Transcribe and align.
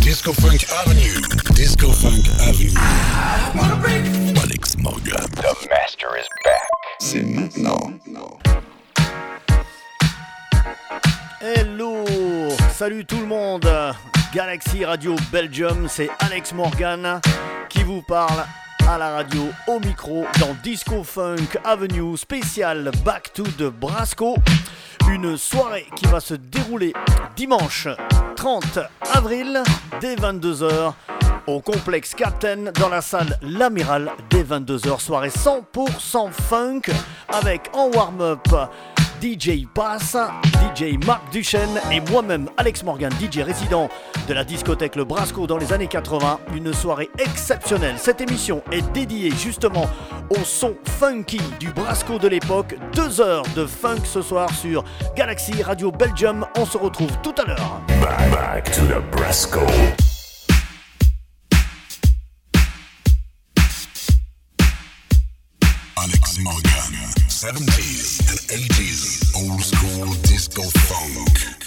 Disco 0.00 0.32
Funk 0.34 0.66
Avenue. 0.84 1.20
Disco 1.54 1.90
Funk 1.92 2.28
Avenue. 2.40 2.74
Alex 4.42 4.76
Morgan. 4.76 5.24
The 5.36 5.68
master 5.70 6.08
is 6.18 6.28
back. 6.44 6.62
C'est 7.00 7.22
maintenant. 7.22 7.78
Hello 11.40 12.04
Salut 12.74 13.04
tout 13.04 13.18
le 13.18 13.26
monde 13.26 13.68
Galaxy 14.34 14.84
Radio 14.84 15.16
Belgium, 15.32 15.88
c'est 15.88 16.08
Alex 16.20 16.52
Morgan 16.52 17.20
qui 17.68 17.82
vous 17.82 18.02
parle 18.02 18.44
à 18.88 18.98
la 18.98 19.10
radio 19.10 19.48
au 19.66 19.80
micro 19.80 20.24
dans 20.38 20.54
Disco 20.62 21.02
Funk 21.02 21.58
Avenue 21.64 22.16
spécial 22.16 22.90
Back 23.04 23.32
to 23.32 23.44
the 23.44 23.64
Brasco. 23.64 24.36
Une 25.10 25.36
soirée 25.36 25.86
qui 25.96 26.06
va 26.06 26.20
se 26.20 26.34
dérouler 26.34 26.92
dimanche 27.36 27.88
30 28.42 28.80
avril 29.14 29.62
dès 30.00 30.16
22h 30.16 30.94
au 31.46 31.60
complexe 31.60 32.12
Captain 32.12 32.72
dans 32.74 32.88
la 32.88 33.00
salle 33.00 33.38
L'Amiral 33.40 34.10
dès 34.30 34.42
22h. 34.42 34.98
Soirée 34.98 35.28
100% 35.28 36.32
funk 36.32 36.80
avec 37.28 37.70
en 37.72 37.88
warm-up 37.90 38.48
DJ 39.22 39.68
Bass, 39.72 40.16
DJ 40.42 40.98
Marc 41.06 41.30
Duchesne 41.30 41.80
et 41.92 42.00
moi-même 42.10 42.48
Alex 42.56 42.82
Morgan, 42.82 43.12
DJ 43.20 43.38
résident 43.38 43.88
de 44.26 44.34
la 44.34 44.42
discothèque 44.42 44.96
Le 44.96 45.04
Brasco 45.04 45.46
dans 45.46 45.58
les 45.58 45.72
années 45.72 45.86
80. 45.86 46.40
Une 46.56 46.72
soirée 46.72 47.08
exceptionnelle. 47.18 47.94
Cette 47.98 48.20
émission 48.20 48.64
est 48.72 48.82
dédiée 48.92 49.30
justement 49.30 49.88
au 50.28 50.38
son 50.44 50.74
funky 50.98 51.40
du 51.60 51.70
Brasco 51.70 52.18
de 52.18 52.26
l'époque. 52.26 52.74
Deux 52.96 53.20
heures 53.20 53.44
de 53.54 53.64
funk 53.64 54.04
ce 54.06 54.22
soir 54.22 54.52
sur 54.52 54.82
Galaxy 55.14 55.62
Radio 55.62 55.92
Belgium. 55.92 56.44
On 56.58 56.66
se 56.66 56.76
retrouve 56.76 57.16
tout 57.22 57.34
à 57.40 57.44
l'heure. 57.44 57.80
Back, 58.32 58.72
to 58.72 58.80
the 58.86 59.00
Brasco. 59.12 59.60
Alex 65.96 66.40
Morgan. 66.40 66.72
70s 67.42 68.21
and 68.21 68.21
80s. 68.48 69.34
Old 69.36 69.62
school 69.62 70.14
disco 70.22 70.62
funk. 70.62 71.61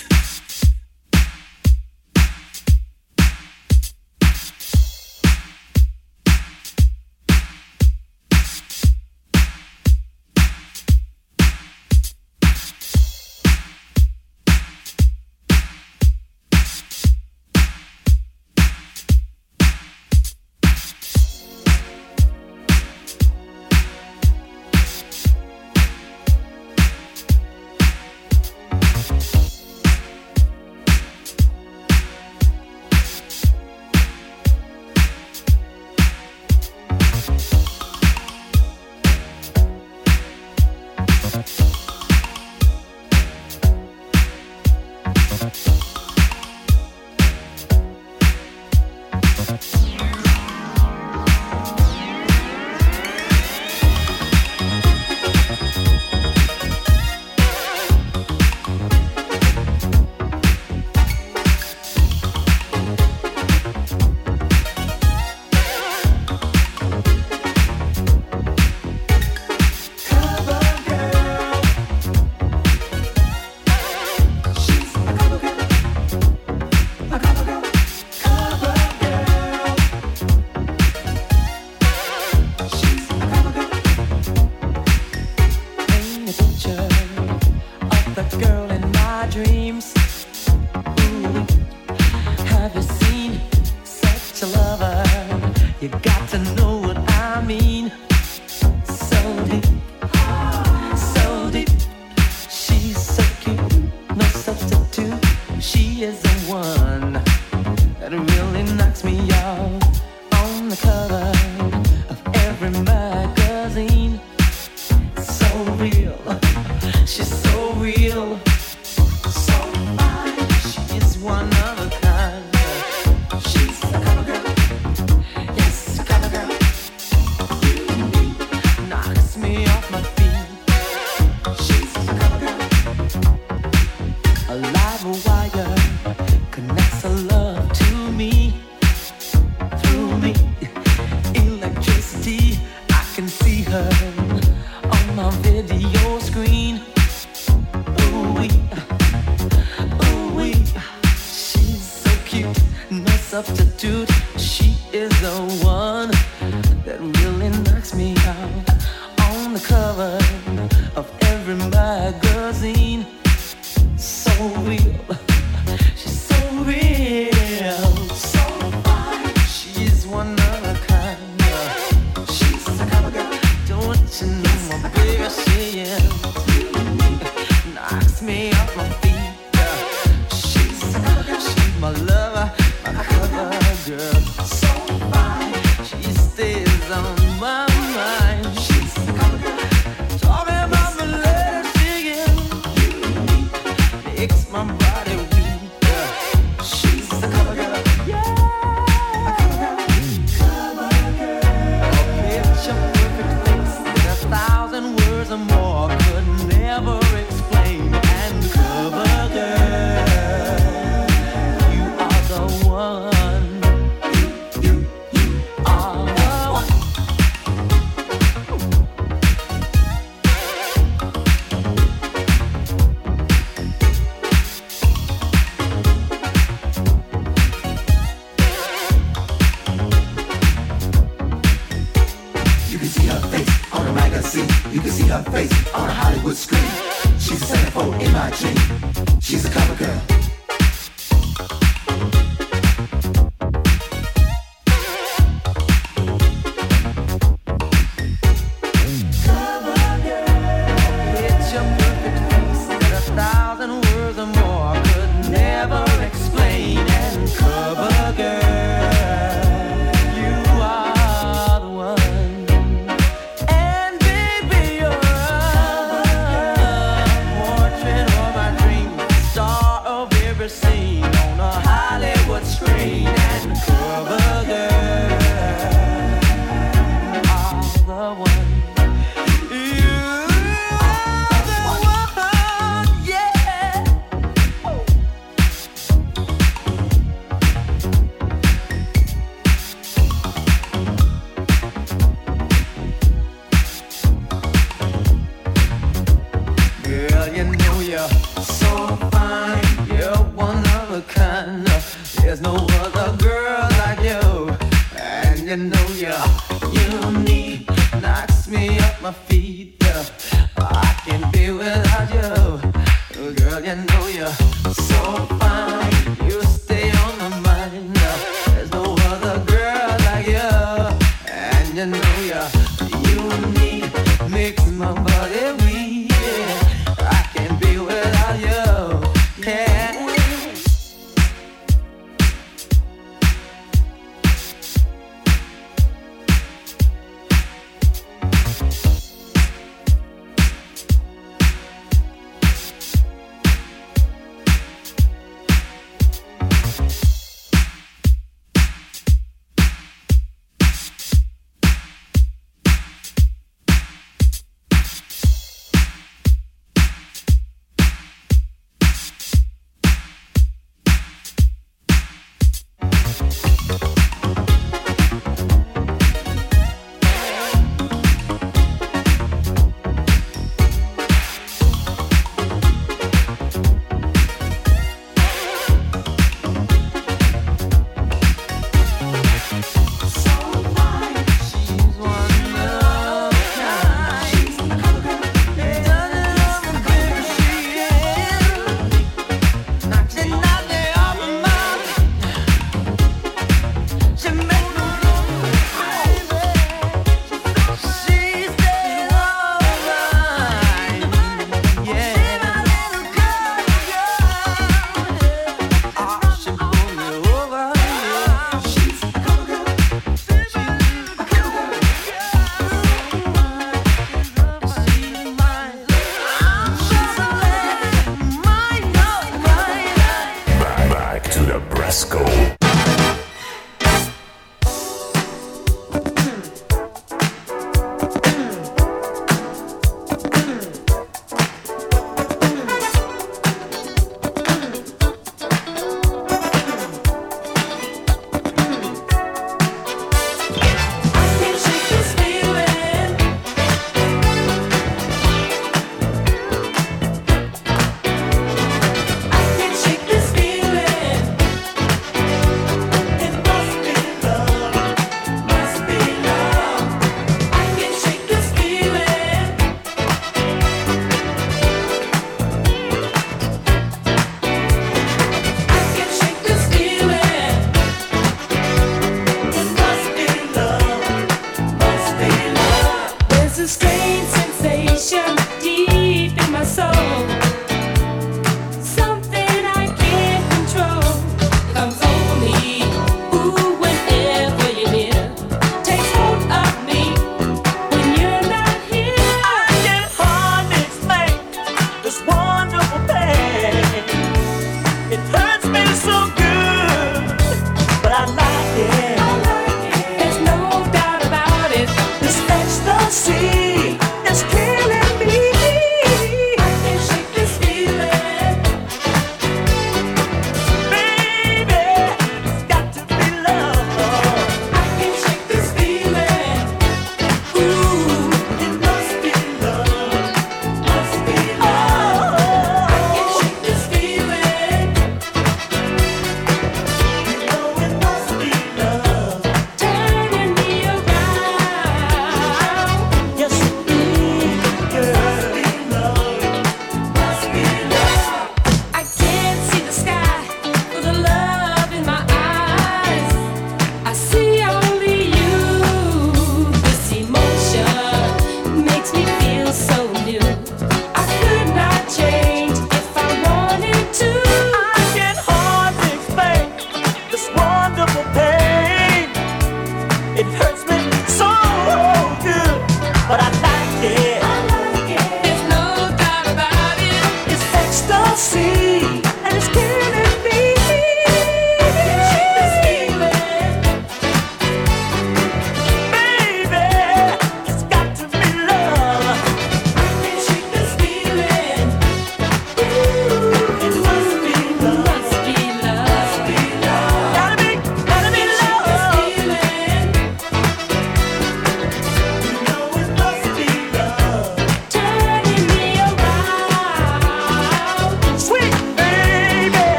touching. 238.15 238.54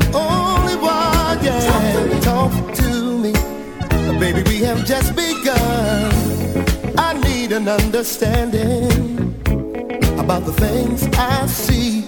the 0.00 0.18
only 0.18 0.76
one. 0.76 1.44
Yeah, 1.44 2.20
talk 2.20 2.52
to 2.74 3.18
me, 3.18 3.32
baby. 4.18 4.42
We 4.50 4.58
have 4.64 4.84
just 4.84 5.14
begun. 5.14 6.12
I 6.98 7.12
need 7.24 7.52
an 7.52 7.68
understanding 7.68 9.34
about 10.18 10.44
the 10.44 10.52
things 10.52 11.06
I 11.16 11.46
see 11.46 12.05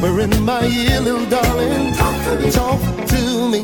whisper 0.00 0.20
in 0.20 0.44
my 0.44 0.64
ear, 0.66 1.00
little 1.00 1.26
darling. 1.26 1.92
Talk 1.94 2.24
to 2.24 2.38
me. 2.38 2.50
Talk 2.50 2.80
to 3.08 3.48
me. 3.48 3.58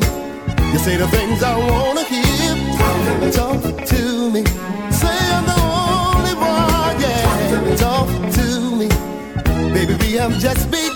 You 0.71 0.79
say 0.79 0.97
the 0.97 1.07
things 1.07 1.43
I 1.43 1.57
wanna 1.57 2.03
hear. 2.03 2.55
Talk 2.77 3.05
to 3.05 3.25
me. 3.25 3.31
Talk 3.31 3.85
to 3.87 4.31
me. 4.31 4.43
Say 4.91 5.17
I'm 5.35 5.45
the 5.45 5.59
only 5.59 6.33
one, 6.33 7.01
yeah. 7.01 7.23
Talk 7.25 7.49
to 7.49 7.57
me. 7.61 7.75
Talk 7.77 8.09
to 8.37 8.75
me. 8.75 8.87
Baby, 9.73 10.19
I'm 10.19 10.33
just 10.39 10.71
being. 10.71 10.86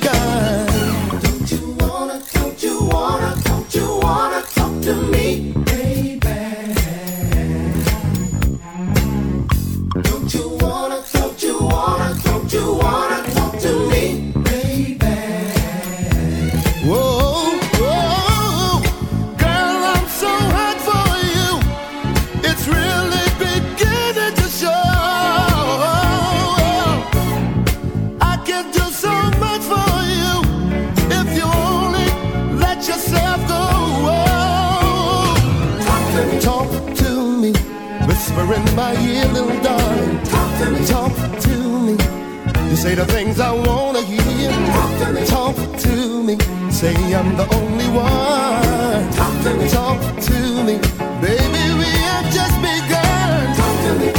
say 46.81 47.13
I'm 47.13 47.37
the 47.37 47.47
only 47.59 47.87
one. 47.89 49.11
Talk 49.13 49.35
to 49.43 49.53
me, 49.53 49.69
talk 49.69 49.99
to 50.27 50.37
me, 50.67 50.75
baby. 51.21 51.63
We 51.79 51.89
have 52.07 52.27
just 52.37 52.55
begun. 52.65 53.41
Talk 53.59 53.75
to 53.85 53.91
me, 54.01 54.09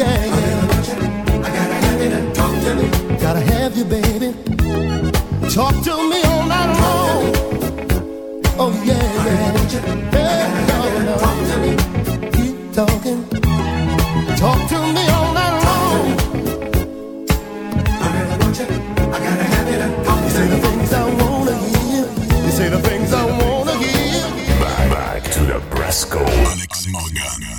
yeah, 0.00 0.18
yeah. 0.38 1.46
I 1.46 1.50
gotta 1.56 1.76
have 1.84 2.00
it. 2.06 2.34
Talk 2.34 2.54
to 2.64 2.70
me, 2.78 2.86
gotta 3.24 3.42
have 3.52 3.76
you, 3.78 3.84
baby. 3.84 4.28
Talk 5.56 5.74
to 5.86 5.94
me 6.10 6.18
all 6.30 6.44
night 6.52 6.70
long. 6.82 7.22
Oh 8.62 8.72
yeah, 8.90 9.08
yeah. 9.28 9.52
Hey, 10.14 10.42
no, 10.68 10.78
no. 11.08 11.16
Keep 12.32 12.56
talking. 12.72 13.43
Alex 25.94 26.88
Morgan. 26.88 27.53